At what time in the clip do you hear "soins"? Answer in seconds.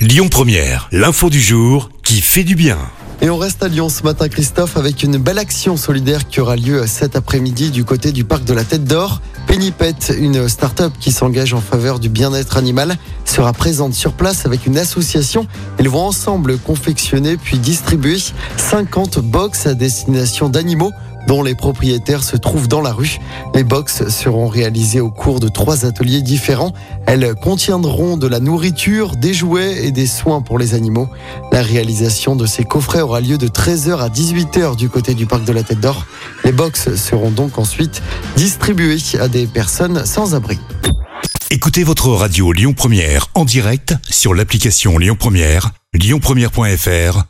30.06-30.42